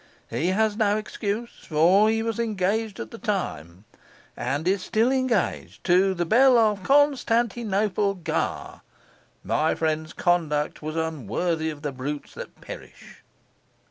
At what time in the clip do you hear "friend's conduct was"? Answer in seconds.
9.75-10.95